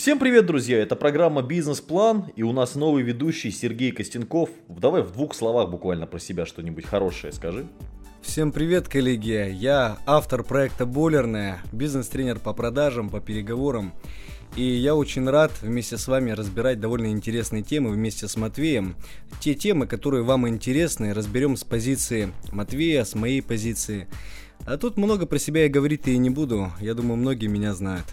[0.00, 0.78] Всем привет, друзья!
[0.78, 4.48] Это программа «Бизнес-план» и у нас новый ведущий Сергей Костенков.
[4.66, 7.66] Давай в двух словах буквально про себя что-нибудь хорошее скажи.
[8.22, 9.52] Всем привет, коллеги!
[9.52, 13.92] Я автор проекта «Бойлерная», бизнес-тренер по продажам, по переговорам.
[14.56, 18.96] И я очень рад вместе с вами разбирать довольно интересные темы вместе с Матвеем.
[19.38, 24.08] Те темы, которые вам интересны, разберем с позиции Матвея, с моей позиции.
[24.64, 26.72] А тут много про себя я говорить и не буду.
[26.80, 28.06] Я думаю, многие меня знают.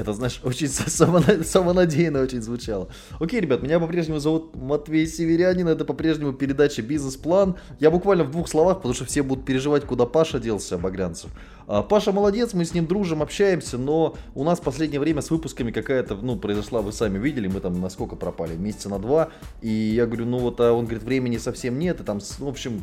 [0.00, 2.88] Это, знаешь, очень самонадеянно очень звучало.
[3.18, 7.56] Окей, ребят, меня по-прежнему зовут Матвей Северянин, это по-прежнему передача «Бизнес-план».
[7.78, 11.30] Я буквально в двух словах, потому что все будут переживать, куда Паша делся, Багрянцев.
[11.66, 15.30] А, Паша молодец, мы с ним дружим, общаемся, но у нас в последнее время с
[15.30, 19.28] выпусками какая-то, ну, произошла, вы сами видели, мы там насколько пропали, месяца на два,
[19.60, 22.80] и я говорю, ну вот, а он говорит, времени совсем нет, и там, в общем,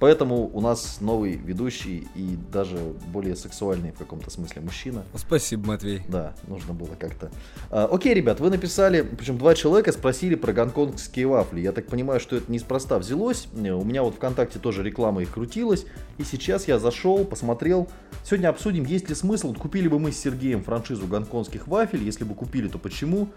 [0.00, 2.76] Поэтому у нас новый ведущий и даже
[3.12, 5.04] более сексуальный в каком-то смысле мужчина.
[5.14, 6.02] Спасибо, Матвей.
[6.08, 7.30] Да, нужно было как-то.
[7.70, 11.60] А, окей, ребят, вы написали, причем два человека спросили про гонконгские вафли.
[11.60, 13.48] Я так понимаю, что это неспроста взялось.
[13.54, 15.86] У меня вот ВКонтакте тоже реклама их крутилась.
[16.18, 17.88] И сейчас я зашел, посмотрел.
[18.24, 19.54] Сегодня обсудим, есть ли смысл.
[19.54, 22.02] Купили бы мы с Сергеем франшизу гонконгских вафель.
[22.02, 23.28] Если бы купили, то почему?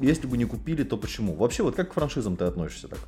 [0.00, 1.34] Если бы не купили, то почему?
[1.34, 2.98] Вообще, вот как к франшизам ты относишься так?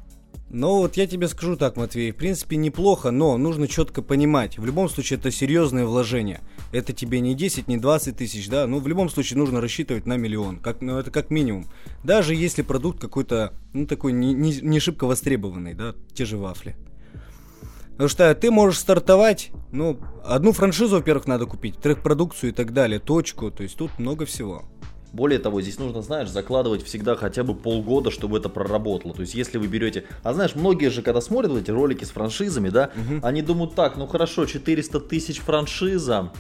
[0.55, 4.67] Ну вот я тебе скажу так, Матвей, в принципе неплохо, но нужно четко понимать, в
[4.67, 6.43] любом случае это серьезное вложение.
[6.73, 10.19] Это тебе не 10, не 20 тысяч, да, ну в любом случае нужно рассчитывать на
[10.19, 11.65] миллион, как, ну это как минимум.
[12.05, 16.77] Даже если продукт какой-то, ну такой не, не, не шибко востребованный, да, те же вафли.
[17.93, 22.75] Потому что ты можешь стартовать, ну, одну франшизу, во-первых, надо купить, во-вторых, продукцию и так
[22.75, 24.65] далее, точку, то есть тут много всего.
[25.13, 29.15] Более того, здесь нужно, знаешь, закладывать всегда хотя бы полгода, чтобы это проработало.
[29.15, 30.05] То есть, если вы берете...
[30.23, 33.21] А знаешь, многие же, когда смотрят эти ролики с франшизами, да, угу.
[33.23, 36.31] они думают так, ну хорошо, 400 тысяч франшиза,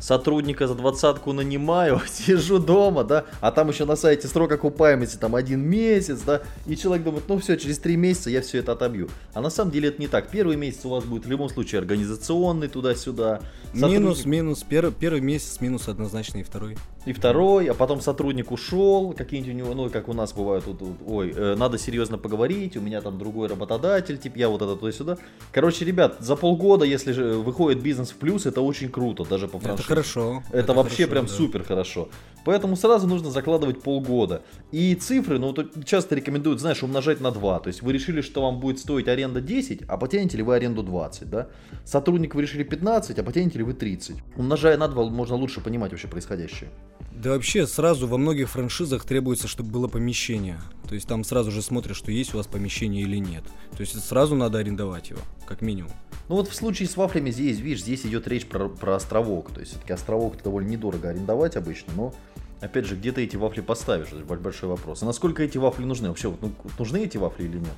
[0.00, 5.34] сотрудника за двадцатку нанимаю, сижу дома, да, а там еще на сайте срок окупаемости там
[5.34, 9.08] один месяц, да, и человек думает, ну все, через три месяца я все это отобью.
[9.34, 10.28] А на самом деле это не так.
[10.30, 13.40] Первый месяц у вас будет в любом случае организационный туда-сюда.
[13.72, 14.00] Сотрудник...
[14.00, 16.76] Минус, минус, первый, первый месяц минус однозначно и второй.
[17.06, 20.82] И второй, а потом сотрудник ушел, какие-нибудь у него, ну, как у нас бывает, тут,
[21.06, 25.16] ой, э, надо серьезно поговорить, у меня там другой работодатель, типа я вот это туда-сюда.
[25.52, 29.60] Короче, ребят, за полгода, если же выходит бизнес в плюс, это очень круто, даже по
[29.60, 30.42] франшизе хорошо.
[30.48, 31.32] Это, это вообще хорошо, прям да.
[31.32, 32.08] супер хорошо.
[32.46, 34.42] Поэтому сразу нужно закладывать полгода.
[34.70, 35.52] И цифры, ну,
[35.84, 37.58] часто рекомендуют, знаешь, умножать на 2.
[37.58, 40.84] То есть вы решили, что вам будет стоить аренда 10, а потянете ли вы аренду
[40.84, 41.48] 20, да?
[41.84, 44.18] Сотрудник вы решили 15, а потянете ли вы 30.
[44.36, 46.70] Умножая на 2, можно лучше понимать вообще происходящее.
[47.10, 50.60] Да вообще сразу во многих франшизах требуется, чтобы было помещение.
[50.86, 53.42] То есть там сразу же смотришь, что есть у вас помещение или нет.
[53.72, 55.90] То есть сразу надо арендовать его, как минимум.
[56.28, 59.50] Ну вот в случае с вафлями здесь, видишь, здесь идет речь про, про островок.
[59.50, 62.14] То есть все-таки островок довольно недорого арендовать обычно, но
[62.60, 65.02] опять же, где ты эти вафли поставишь, это большой вопрос.
[65.02, 66.08] А насколько эти вафли нужны?
[66.08, 67.74] Вообще, вот, ну, нужны эти вафли или нет?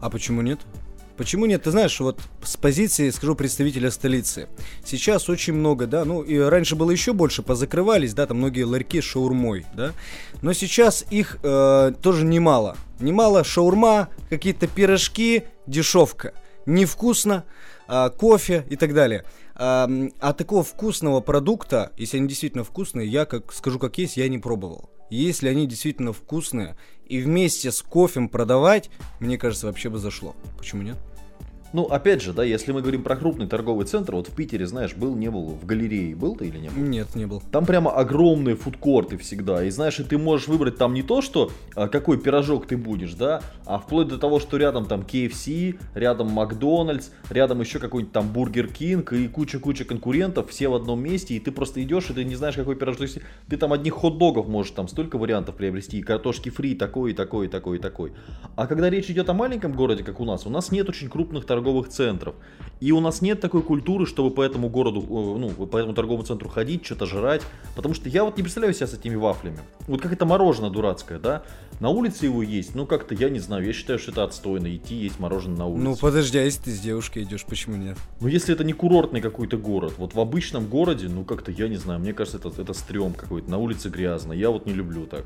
[0.00, 0.60] А почему нет?
[1.16, 1.62] Почему нет?
[1.62, 4.48] Ты знаешь, вот с позиции, скажу, представителя столицы.
[4.84, 9.00] Сейчас очень много, да, ну и раньше было еще больше, позакрывались, да, там многие ларьки
[9.00, 9.92] с шаурмой, да.
[10.40, 12.76] Но сейчас их э, тоже немало.
[12.98, 16.32] Немало шаурма, какие-то пирожки, дешевка.
[16.64, 17.44] Невкусно,
[18.16, 19.24] кофе и так далее.
[19.54, 19.88] А,
[20.20, 24.38] а такого вкусного продукта, если они действительно вкусные, я как скажу как есть, я не
[24.38, 24.90] пробовал.
[25.10, 26.76] Если они действительно вкусные
[27.06, 28.88] и вместе с кофем продавать,
[29.20, 30.34] мне кажется, вообще бы зашло.
[30.56, 30.96] Почему нет?
[31.72, 34.94] Ну, опять же, да, если мы говорим про крупный торговый центр, вот в Питере, знаешь,
[34.94, 36.82] был, не был, в галерее был ты или не был?
[36.82, 37.42] Нет, не был.
[37.50, 41.50] Там прямо огромные фудкорты всегда, и знаешь, и ты можешь выбрать там не то, что
[41.74, 46.28] а, какой пирожок ты будешь, да, а вплоть до того, что рядом там KFC, рядом
[46.28, 51.40] Макдональдс, рядом еще какой-нибудь там Бургер Кинг и куча-куча конкурентов, все в одном месте, и
[51.40, 52.92] ты просто идешь, и ты не знаешь, какой пирожок.
[53.48, 57.46] Ты там одних хот-догов можешь там столько вариантов приобрести, и картошки фри, такой, и такой,
[57.46, 58.12] и такой, и такой.
[58.54, 61.46] А когда речь идет о маленьком городе, как у нас, у нас нет очень крупных
[61.46, 62.34] торговых центров.
[62.82, 66.24] И у нас нет такой культуры, чтобы по этому городу, э, ну, по этому торговому
[66.24, 67.42] центру ходить, что-то жрать.
[67.76, 69.60] Потому что я вот не представляю себя с этими вафлями.
[69.86, 71.44] Вот как это мороженое дурацкое, да?
[71.78, 74.96] На улице его есть, ну как-то, я не знаю, я считаю, что это отстойно, идти
[74.96, 75.84] есть мороженое на улице.
[75.84, 77.98] Ну подожди, а если ты с девушкой идешь, почему нет?
[78.20, 81.76] Ну если это не курортный какой-то город, вот в обычном городе, ну как-то, я не
[81.76, 85.24] знаю, мне кажется, это, это стрём какой-то, на улице грязно, я вот не люблю так.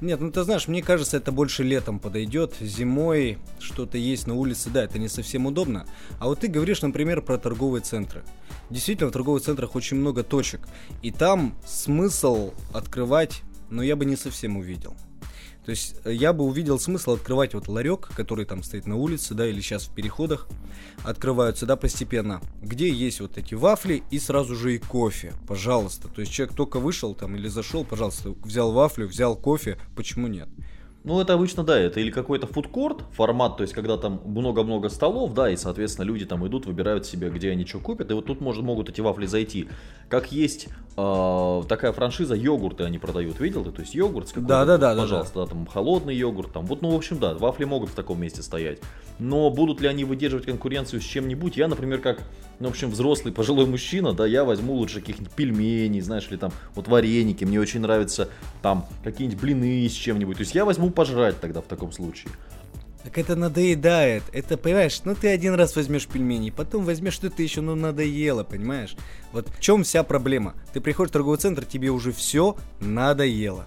[0.00, 2.54] Нет, ну ты знаешь, мне кажется, это больше летом подойдет.
[2.60, 5.86] Зимой что-то есть на улице, да, это не совсем удобно.
[6.18, 8.22] А вот ты говоришь, например, про торговые центры.
[8.70, 10.60] Действительно, в торговых центрах очень много точек.
[11.02, 14.96] И там смысл открывать, но я бы не совсем увидел.
[15.64, 19.34] То есть э, я бы увидел смысл открывать вот ларек, который там стоит на улице,
[19.34, 20.46] да, или сейчас в переходах,
[21.04, 26.08] открываются, да, постепенно, где есть вот эти вафли и сразу же и кофе, пожалуйста.
[26.08, 30.48] То есть человек только вышел там или зашел, пожалуйста, взял вафлю, взял кофе, почему нет?
[31.04, 35.34] Ну, это обычно, да, это или какой-то фудкорт формат, то есть, когда там много-много столов,
[35.34, 38.40] да, и, соответственно, люди там идут, выбирают себе, где они что купят, и вот тут
[38.40, 39.68] может, могут эти вафли зайти.
[40.08, 43.72] Как есть э, такая франшиза, йогурты они продают, видел ты?
[43.72, 45.50] То есть, йогурт, да, да, да, пожалуйста, да, да.
[45.50, 48.78] там, холодный йогурт, там, вот, ну, в общем, да, вафли могут в таком месте стоять.
[49.18, 51.58] Но будут ли они выдерживать конкуренцию с чем-нибудь?
[51.58, 52.22] Я, например, как,
[52.60, 56.50] ну, в общем, взрослый пожилой мужчина, да, я возьму лучше каких-нибудь пельменей, знаешь ли, там,
[56.74, 58.30] вот вареники, мне очень нравятся,
[58.62, 60.38] там, какие-нибудь блины с чем-нибудь.
[60.38, 62.32] То есть, я возьму пожрать тогда в таком случае.
[63.04, 64.22] Так это надоедает.
[64.32, 68.96] Это, понимаешь, ну ты один раз возьмешь пельмени, потом возьмешь что-то еще, ну надоело, понимаешь?
[69.32, 70.54] Вот в чем вся проблема?
[70.72, 73.66] Ты приходишь в торговый центр, тебе уже все надоело.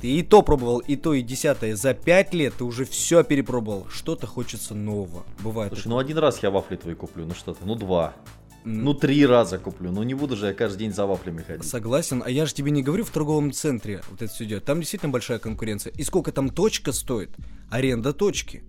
[0.00, 1.76] Ты и то пробовал, и то, и десятое.
[1.76, 3.86] За пять лет ты уже все перепробовал.
[3.90, 5.24] Что-то хочется нового.
[5.40, 5.72] Бывает.
[5.72, 8.14] Слушай, ну один раз я вафли твои куплю, ну что то ну два.
[8.70, 9.90] Ну, три раза куплю.
[9.90, 11.64] Ну, не буду же я каждый день за вафлями ходить.
[11.64, 12.22] Согласен.
[12.24, 14.64] А я же тебе не говорю в торговом центре вот это все идет.
[14.66, 15.90] Там действительно большая конкуренция.
[15.94, 17.30] И сколько там точка стоит?
[17.70, 18.64] Аренда точки.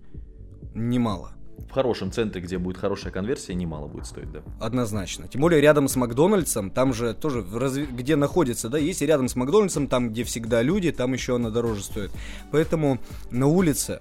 [0.74, 1.32] Немало.
[1.68, 4.40] В хорошем центре, где будет хорошая конверсия, немало будет стоить, да.
[4.58, 5.28] Однозначно.
[5.28, 7.84] Тем более рядом с Макдональдсом, там же тоже, разви...
[7.84, 11.82] где находится, да, если рядом с Макдональдсом, там, где всегда люди, там еще она дороже
[11.82, 12.10] стоит.
[12.50, 12.98] Поэтому
[13.30, 14.00] на улице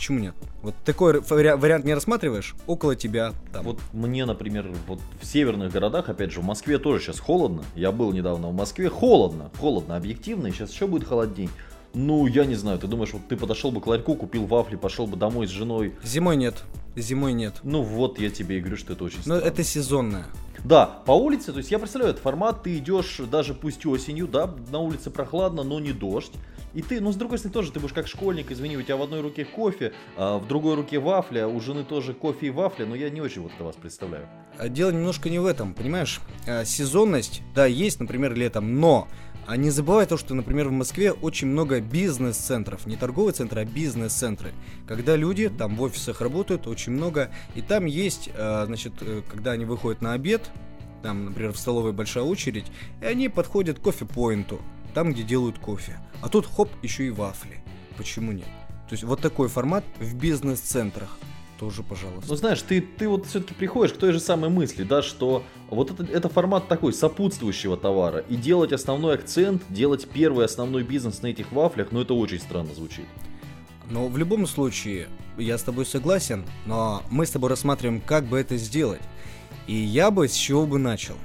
[0.00, 0.34] Почему нет?
[0.62, 2.54] Вот такой вариант не рассматриваешь?
[2.66, 3.66] Около тебя там.
[3.66, 7.64] Вот мне, например, вот в северных городах, опять же, в Москве тоже сейчас холодно.
[7.74, 8.88] Я был недавно в Москве.
[8.88, 10.46] Холодно, холодно, объективно.
[10.46, 11.50] И сейчас еще будет холодней.
[11.92, 15.06] Ну, я не знаю, ты думаешь, вот ты подошел бы к ларьку, купил вафли, пошел
[15.06, 15.94] бы домой с женой.
[16.04, 16.62] Зимой нет.
[16.96, 17.54] Зимой нет.
[17.62, 20.26] Ну вот, я тебе и говорю, что это очень Но это сезонное.
[20.64, 24.54] Да, по улице, то есть я представляю этот формат, ты идешь даже пусть осенью, да,
[24.70, 26.32] на улице прохладно, но не дождь.
[26.74, 29.02] И ты, ну, с другой стороны, тоже ты будешь как школьник, извини, у тебя в
[29.02, 32.94] одной руке кофе, а в другой руке вафля, у жены тоже кофе и вафля, но
[32.94, 34.28] я не очень вот это вас представляю.
[34.56, 36.20] А дело немножко не в этом, понимаешь?
[36.46, 39.08] А, сезонность, да, есть, например, летом, но
[39.46, 43.64] а не забывай то, что, например, в Москве очень много бизнес-центров, не торговые центры, а
[43.64, 44.52] бизнес-центры,
[44.86, 49.64] когда люди там в офисах работают очень много, и там есть, значит, э, когда они
[49.64, 50.50] выходят на обед,
[51.02, 52.66] там, например, в столовой большая очередь,
[53.00, 54.60] и они подходят к кофе-поинту,
[54.94, 55.98] там, где делают кофе.
[56.20, 57.62] А тут хоп, еще и вафли.
[57.96, 58.48] Почему нет?
[58.88, 61.16] То есть вот такой формат в бизнес-центрах
[61.60, 62.24] тоже, пожалуйста.
[62.26, 65.90] Ну, знаешь, ты, ты вот все-таки приходишь к той же самой мысли, да, что вот
[65.90, 68.24] это, это формат такой сопутствующего товара.
[68.30, 72.74] И делать основной акцент, делать первый основной бизнес на этих вафлях, ну, это очень странно
[72.74, 73.04] звучит.
[73.90, 78.38] Но в любом случае, я с тобой согласен, но мы с тобой рассматриваем, как бы
[78.38, 79.02] это сделать.
[79.66, 81.16] И я бы с чего бы начал.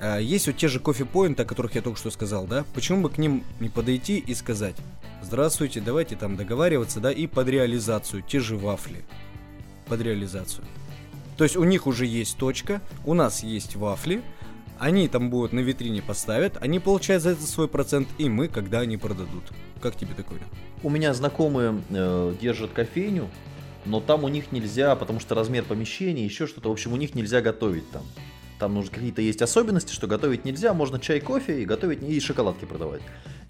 [0.00, 2.64] А, есть вот те же кофе-поинты, о которых я только что сказал, да?
[2.74, 4.76] Почему бы к ним не подойти и сказать,
[5.20, 9.04] здравствуйте, давайте там договариваться, да, и под реализацию, те же вафли.
[9.86, 10.64] Под реализацию.
[11.36, 14.22] То есть у них уже есть точка, у нас есть вафли,
[14.78, 18.80] они там будут на витрине поставят, они получают за это свой процент, и мы, когда
[18.80, 19.44] они продадут.
[19.80, 20.40] Как тебе такое?
[20.82, 23.28] У меня знакомые э, держат кофейню,
[23.84, 27.14] но там у них нельзя, потому что размер помещения, еще что-то, в общем, у них
[27.14, 28.02] нельзя готовить там.
[28.58, 32.64] Там нужно какие-то есть особенности, что готовить нельзя, можно чай, кофе и готовить и шоколадки
[32.64, 33.02] продавать.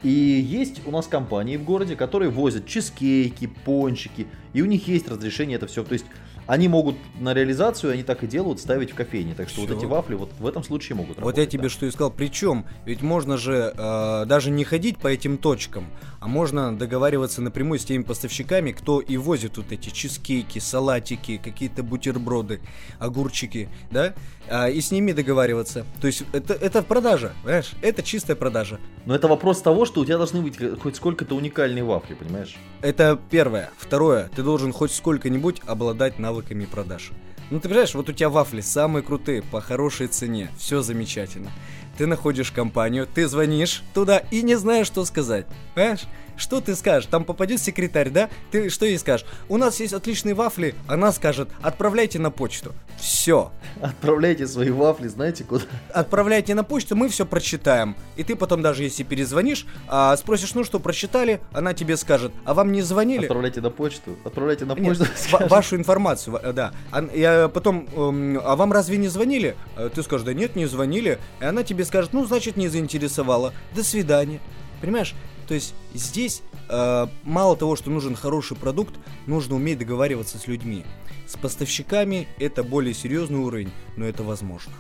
[0.04, 5.08] И есть у нас компании в городе, которые возят чизкейки, пончики, и у них есть
[5.08, 5.82] разрешение это все.
[5.82, 6.04] То есть
[6.46, 9.35] они могут на реализацию, они так и делают, ставить в кофейне.
[9.35, 9.69] Так что Все.
[9.69, 11.37] вот эти вафли вот в этом случае могут работать.
[11.37, 11.69] Вот я тебе да.
[11.69, 12.11] что и сказал.
[12.11, 15.87] Причем, ведь можно же э, даже не ходить по этим точкам,
[16.20, 21.82] а можно договариваться напрямую с теми поставщиками, кто и возит вот эти чизкейки, салатики, какие-то
[21.82, 22.60] бутерброды,
[22.98, 24.15] огурчики, да,
[24.48, 25.86] а, и с ними договариваться.
[26.01, 27.72] То есть это, это продажа, понимаешь?
[27.81, 28.79] Это чистая продажа.
[29.06, 32.56] Но это вопрос того, что у тебя должны быть хоть сколько-то уникальные вафли, понимаешь?
[32.81, 33.70] Это первое.
[33.79, 37.10] Второе, ты должен хоть сколько-нибудь обладать навыками продаж.
[37.50, 41.50] Ну ты понимаешь, вот у тебя вафли самые крутые, по хорошей цене, все замечательно.
[41.96, 45.46] Ты находишь компанию, ты звонишь туда и не знаешь, что сказать.
[45.74, 46.05] Понимаешь?
[46.36, 47.08] Что ты скажешь?
[47.08, 48.29] Там попадет секретарь, да?
[48.50, 49.26] Ты что ей скажешь?
[49.48, 50.74] У нас есть отличные вафли.
[50.88, 52.72] Она скажет, отправляйте на почту.
[52.98, 53.51] Все.
[53.81, 55.65] Отправляйте свои вафли, знаете куда?
[55.93, 57.96] Отправляйте на почту, мы все прочитаем.
[58.17, 61.41] И ты потом даже если перезвонишь, а, спросишь, ну что, прочитали?
[61.53, 63.24] Она тебе скажет, а вам не звонили?
[63.24, 64.17] Отправляйте на почту.
[64.24, 65.05] Отправляйте на почту.
[65.05, 66.72] Нет, вашу информацию, да.
[66.93, 69.56] А, я потом, эм, а вам разве не звонили?
[69.77, 71.19] Э, ты скажешь, да нет, не звонили.
[71.41, 73.53] И она тебе скажет, ну значит не заинтересовала.
[73.74, 74.41] До свидания.
[74.81, 75.15] Понимаешь?
[75.46, 78.94] То есть здесь э, мало того, что нужен хороший продукт,
[79.27, 80.84] нужно уметь договариваться с людьми.
[81.26, 84.72] С поставщиками это более серьезный уровень, но это возможно.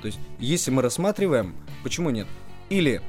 [0.00, 2.26] То есть, если мы рассматриваем, почему нет?
[2.68, 3.00] Или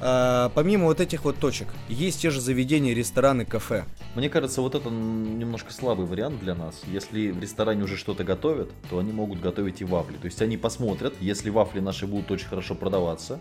[0.00, 3.84] а, помимо вот этих вот точек, есть те же заведения, рестораны, кафе.
[4.14, 6.80] Мне кажется, вот это немножко слабый вариант для нас.
[6.86, 10.16] Если в ресторане уже что-то готовят, то они могут готовить и вафли.
[10.16, 13.40] То есть они посмотрят, если вафли наши будут очень хорошо продаваться.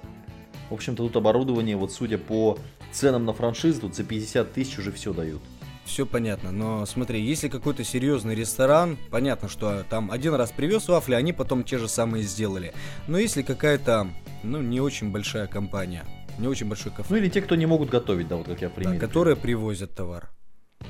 [0.69, 2.59] В общем-то, тут оборудование, вот судя по
[2.91, 5.41] ценам на франшизу, за 50 тысяч уже все дают
[5.89, 6.51] все понятно.
[6.51, 11.63] Но смотри, если какой-то серьезный ресторан, понятно, что там один раз привез вафли, они потом
[11.63, 12.73] те же самые сделали.
[13.07, 14.07] Но если какая-то,
[14.43, 16.05] ну, не очень большая компания,
[16.37, 17.07] не очень большой кафе.
[17.09, 18.99] Ну или те, кто не могут готовить, да, вот как я примерно.
[18.99, 20.29] Да, которые привозят товар.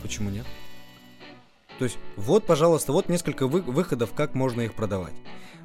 [0.02, 0.46] Почему нет?
[1.80, 5.14] То есть, вот, пожалуйста, вот несколько вы- выходов, как можно их продавать.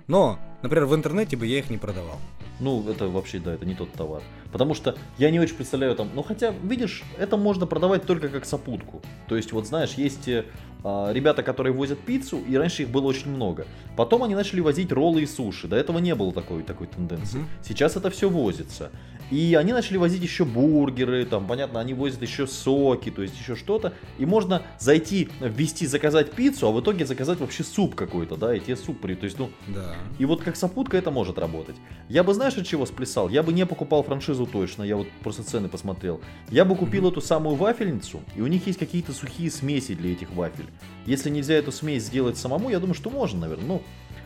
[0.07, 2.19] Но, например, в интернете бы я их не продавал.
[2.61, 4.23] Ну, это вообще, да, это не тот товар.
[4.53, 8.45] Потому что я не очень представляю там, ну хотя, видишь, это можно продавать только как
[8.45, 9.03] сопутку.
[9.29, 10.45] То есть, вот знаешь, есть э,
[10.85, 13.67] ребята, которые возят пиццу, и раньше их было очень много.
[13.97, 15.67] Потом они начали возить роллы и суши.
[15.67, 17.39] До этого не было такой, такой тенденции.
[17.39, 17.47] Угу.
[17.65, 18.91] Сейчас это все возится.
[19.35, 23.57] И они начали возить еще бургеры, там, понятно, они возят еще соки, то есть еще
[23.57, 23.93] что-то.
[24.17, 28.61] И можно зайти, ввести, заказать пиццу, а в итоге заказать вообще суп какой-то, да, и
[28.61, 29.17] тебе суп при...
[29.17, 29.97] То есть, ну, да.
[30.21, 31.75] и вот как сопутка это может работать.
[32.09, 33.29] Я бы, знаешь, от чего сплясал?
[33.29, 36.21] Я бы не покупал франшизу точно, я вот просто цены посмотрел.
[36.49, 37.11] Я бы купил mm-hmm.
[37.11, 40.67] эту самую вафельницу, и у них есть какие-то сухие смеси для этих вафель.
[41.07, 43.67] Если нельзя эту смесь сделать самому, я думаю, что можно, наверное.
[43.67, 43.83] Ну,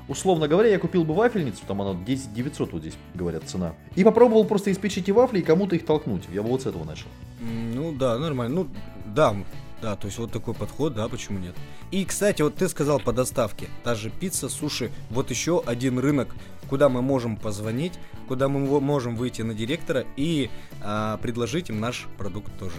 [0.08, 3.74] условно говоря, я купил бы вафельницу, там она 10 900 вот здесь, говорят, цена.
[3.94, 6.24] И попробовал просто испечь эти вафли и кому-то их толкнуть.
[6.32, 7.06] Я бы вот с этого начал.
[7.40, 8.54] Ну да, нормально.
[8.54, 8.68] Ну
[9.14, 9.36] да,
[9.80, 11.54] да, то есть вот такой подход, да, почему нет?
[11.90, 16.34] И, кстати, вот ты сказал по доставке, та же пицца, суши, вот еще один рынок,
[16.68, 17.92] куда мы можем позвонить,
[18.26, 20.50] куда мы можем выйти на директора и
[20.82, 22.76] а, предложить им наш продукт тоже.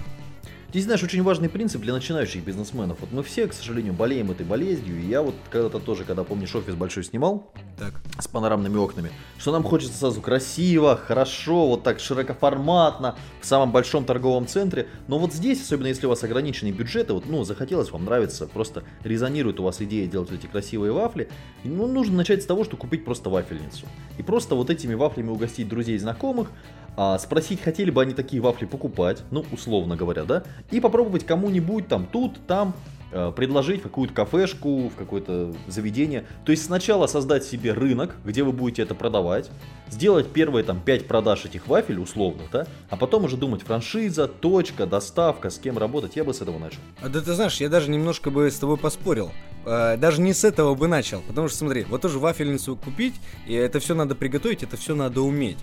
[0.70, 3.00] Здесь, знаешь, очень важный принцип для начинающих бизнесменов.
[3.02, 5.02] Вот мы все, к сожалению, болеем этой болезнью.
[5.02, 7.96] И я вот когда-то тоже, когда, помнишь, офис большой снимал, так.
[8.20, 9.10] с панорамными окнами,
[9.40, 14.88] что нам хочется сразу красиво, хорошо, вот так широкоформатно, в самом большом торговом центре.
[15.08, 18.84] Но вот здесь, особенно если у вас ограниченные бюджеты, вот, ну, захотелось, вам нравится, просто
[19.04, 21.30] резонирует у вас идея делать эти красивые вафли,
[21.64, 23.88] ну, нужно начать с того, что купить просто вафельницу.
[24.20, 26.52] И просто вот этими вафлями угостить друзей и знакомых,
[26.98, 31.88] а, спросить, хотели бы они такие вафли покупать, ну, условно говоря, да, и попробовать кому-нибудь
[31.88, 32.74] там тут, там,
[33.12, 36.26] э, предложить какую-то кафешку, в какое-то заведение.
[36.46, 39.50] То есть сначала создать себе рынок, где вы будете это продавать,
[39.90, 44.86] сделать первые там 5 продаж этих вафель, условно, да, а потом уже думать франшиза, точка,
[44.86, 46.80] доставка, с кем работать, я бы с этого начал.
[47.02, 49.32] А да ты знаешь, я даже немножко бы с тобой поспорил.
[49.66, 53.16] Э, даже не с этого бы начал, потому что смотри, вот тоже вафельницу купить,
[53.48, 55.58] и это все надо приготовить, это все надо уметь.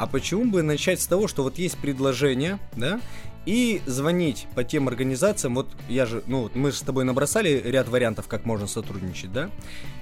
[0.00, 3.02] А почему бы начать с того, что вот есть предложение, да,
[3.44, 7.86] и звонить по тем организациям, вот я же, ну, мы же с тобой набросали ряд
[7.86, 9.50] вариантов, как можно сотрудничать, да,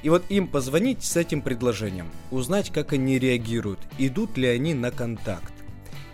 [0.05, 4.93] и вот им позвонить с этим предложением, узнать, как они реагируют, идут ли они на
[4.93, 5.52] контакт.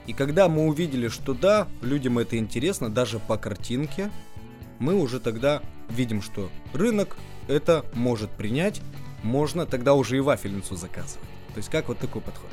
[0.07, 4.11] И когда мы увидели, что да, людям это интересно, даже по картинке,
[4.79, 5.61] мы уже тогда
[5.91, 8.81] видим, что рынок это может принять,
[9.23, 11.29] можно тогда уже и вафельницу заказывать.
[11.53, 12.49] То есть как вот такой подход.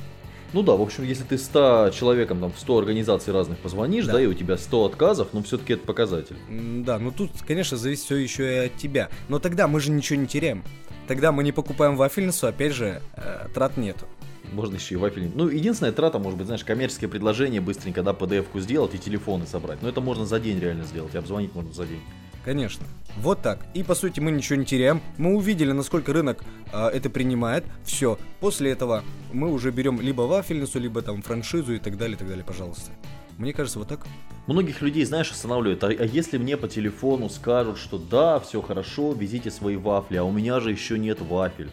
[0.54, 4.14] Ну да, в общем, если ты 100 человекам, там, в 100 организаций разных позвонишь, да,
[4.14, 6.36] да и у тебя 100 отказов, ну все-таки это показатель.
[6.50, 9.10] Да, ну тут, конечно, зависит все еще и от тебя.
[9.30, 10.64] Но тогда мы же ничего не теряем.
[11.08, 14.06] Тогда мы не покупаем вафельницу, опять же, э, трат нету.
[14.52, 15.38] Можно еще и вафельницу.
[15.38, 19.82] Ну, единственная трата, может быть, знаешь, коммерческое предложение быстренько, да, PDF-ку сделать и телефоны собрать.
[19.82, 22.02] Но это можно за день реально сделать, и обзвонить можно за день.
[22.44, 22.86] Конечно.
[23.18, 23.60] Вот так.
[23.74, 25.02] И по сути мы ничего не теряем.
[25.18, 27.66] Мы увидели, насколько рынок э, это принимает.
[27.84, 28.18] Все.
[28.40, 32.28] После этого мы уже берем либо вафельницу, либо там франшизу и так далее, и так
[32.28, 32.92] далее, пожалуйста.
[33.38, 34.06] Мне кажется, вот так.
[34.48, 35.84] Многих людей, знаешь, останавливают.
[35.84, 40.24] А, а если мне по телефону скажут, что да, все хорошо, везите свои вафли, а
[40.24, 41.70] у меня же еще нет вафель.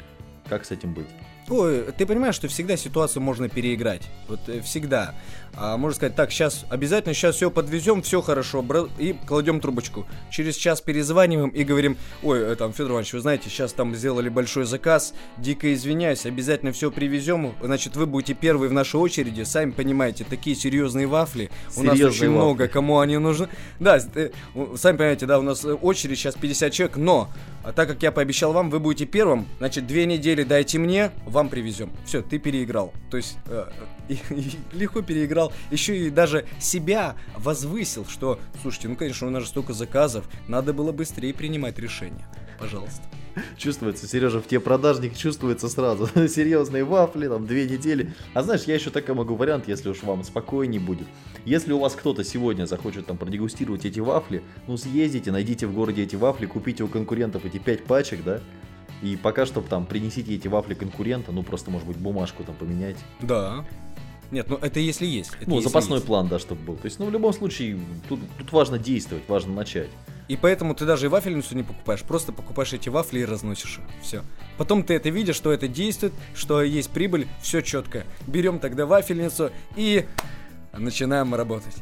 [0.48, 1.08] Как с этим быть?
[1.48, 4.02] Ой, ты понимаешь, что всегда ситуацию можно переиграть.
[4.28, 5.14] Вот э, всегда
[5.60, 8.64] а, можно сказать, так, сейчас обязательно сейчас все подвезем, все хорошо,
[8.98, 10.06] и кладем трубочку.
[10.30, 14.28] Через час перезваниваем и говорим, ой, э, там, Федор Иванович, вы знаете, сейчас там сделали
[14.28, 19.72] большой заказ, дико извиняюсь, обязательно все привезем, значит, вы будете первые в нашей очереди, сами
[19.72, 22.26] понимаете, такие серьезные вафли, у нас очень вафли.
[22.28, 23.48] много, кому они нужны.
[23.80, 24.30] Да, э,
[24.76, 27.28] сами понимаете, да, у нас очередь сейчас 50 человек, но
[27.64, 31.37] а так как я пообещал вам, вы будете первым, значит, две недели дайте мне, вам
[31.46, 31.92] привезем.
[32.04, 32.92] Все, ты переиграл.
[33.10, 33.70] То есть э,
[34.72, 35.52] легко переиграл.
[35.70, 40.72] Еще и даже себя возвысил, что, слушайте, ну, конечно, у нас же столько заказов, надо
[40.72, 42.26] было быстрее принимать решение.
[42.58, 43.02] Пожалуйста.
[43.56, 46.06] Чувствуется, Сережа, в те продажник чувствуется сразу.
[46.28, 48.12] Серьезные вафли, там, две недели.
[48.34, 51.06] А знаешь, я еще такой могу вариант, если уж вам спокойнее будет.
[51.44, 56.02] Если у вас кто-то сегодня захочет там продегустировать эти вафли, ну съездите, найдите в городе
[56.02, 58.40] эти вафли, купите у конкурентов эти пять пачек, да,
[59.02, 62.96] и пока что там принесите эти вафли конкурента, ну просто, может быть, бумажку там поменять.
[63.20, 63.64] Да.
[64.30, 65.30] Нет, ну это если есть.
[65.40, 66.06] Это ну, если запасной есть.
[66.06, 66.76] план, да, чтобы был.
[66.76, 67.78] То есть, ну, в любом случае,
[68.08, 69.88] тут, тут важно действовать, важно начать.
[70.28, 73.84] И поэтому ты даже и вафельницу не покупаешь, просто покупаешь эти вафли и разносишь их.
[74.02, 74.22] Все.
[74.58, 78.04] Потом ты это видишь, что это действует, что есть прибыль, все четко.
[78.26, 80.04] Берем тогда вафельницу и
[80.76, 81.76] начинаем работать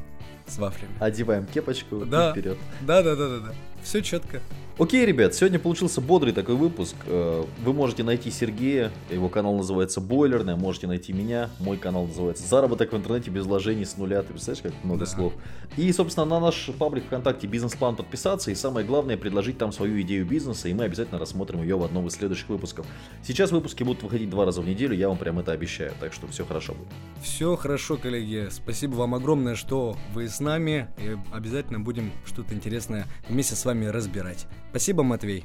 [0.46, 0.92] с вафлями.
[1.00, 2.28] Одеваем кепочку Да.
[2.28, 2.58] и вперед.
[2.82, 3.54] Да, да, да, да, да.
[3.87, 4.43] Все четко.
[4.78, 6.97] Окей, ребят, сегодня получился бодрый такой выпуск.
[7.07, 12.47] Э, Вы можете найти Сергея, его канал называется Бойлерная, можете найти меня, мой канал называется
[12.47, 14.21] Заработок в интернете без вложений с нуля.
[14.23, 15.07] Ты представляешь, как много Да.
[15.07, 15.33] слов.
[15.78, 20.26] И, собственно, на наш паблик ВКонтакте бизнес-план подписаться и самое главное предложить там свою идею
[20.26, 22.85] бизнеса, и мы обязательно рассмотрим ее в одном из следующих выпусков.
[23.23, 26.26] Сейчас выпуски будут выходить два раза в неделю, я вам прям это обещаю, так что
[26.26, 26.88] все хорошо будет.
[27.23, 28.49] Все хорошо, коллеги.
[28.50, 30.88] Спасибо вам огромное, что вы с нами.
[30.99, 34.47] И обязательно будем что-то интересное вместе с вами разбирать.
[34.71, 35.45] Спасибо, Матвей.